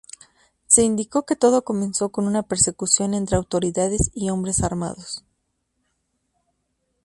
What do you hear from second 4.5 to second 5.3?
armados.